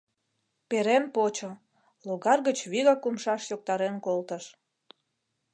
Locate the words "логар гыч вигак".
2.07-3.01